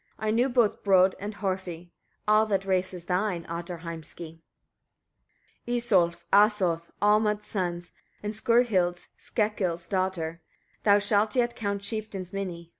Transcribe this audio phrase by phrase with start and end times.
[0.17, 1.91] I knew both Brodd and Horfi.
[2.27, 4.39] All that race is thine, Ottar Heimski!
[5.65, 5.75] 22.
[5.77, 7.91] Isolf, Asolf, Olmod's sons
[8.23, 10.41] and Skurhild's Skekkil's daughter;
[10.81, 12.69] thou shalt yet count chieftains many.